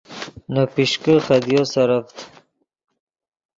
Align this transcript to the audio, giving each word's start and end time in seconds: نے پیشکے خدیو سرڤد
نے 0.53 0.61
پیشکے 0.73 1.15
خدیو 1.25 1.63
سرڤد 1.71 2.07